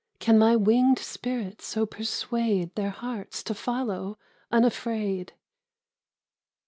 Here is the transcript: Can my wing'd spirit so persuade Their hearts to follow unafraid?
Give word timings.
Can 0.17 0.39
my 0.39 0.55
wing'd 0.55 0.97
spirit 0.97 1.61
so 1.61 1.85
persuade 1.85 2.73
Their 2.73 2.89
hearts 2.89 3.43
to 3.43 3.53
follow 3.53 4.17
unafraid? 4.51 5.33